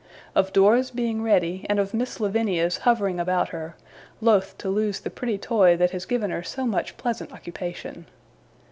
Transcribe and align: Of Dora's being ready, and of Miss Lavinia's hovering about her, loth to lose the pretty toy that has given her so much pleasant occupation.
Of 0.33 0.51
Dora's 0.51 0.89
being 0.89 1.21
ready, 1.21 1.63
and 1.69 1.77
of 1.77 1.93
Miss 1.93 2.19
Lavinia's 2.19 2.79
hovering 2.89 3.19
about 3.19 3.49
her, 3.49 3.75
loth 4.19 4.57
to 4.57 4.67
lose 4.67 5.01
the 5.01 5.11
pretty 5.11 5.37
toy 5.37 5.77
that 5.77 5.91
has 5.91 6.05
given 6.07 6.31
her 6.31 6.41
so 6.41 6.65
much 6.65 6.97
pleasant 6.97 7.31
occupation. 7.31 8.07